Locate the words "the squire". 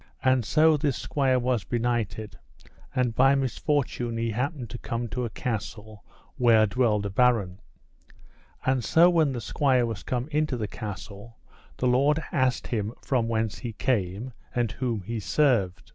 9.33-9.85